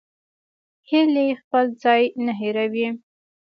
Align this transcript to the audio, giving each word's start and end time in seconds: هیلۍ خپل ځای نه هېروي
هیلۍ 0.89 1.29
خپل 1.41 1.65
ځای 1.83 2.01
نه 2.25 2.33
هېروي 2.41 2.87